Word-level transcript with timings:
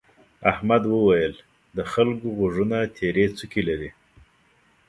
احمد 0.51 0.83
وويل: 0.87 1.33
د 1.77 1.79
خلکو 1.93 2.27
غوږونه 2.37 2.77
تيرې 2.97 3.25
څوکې 3.37 3.61
لري. 3.69 3.89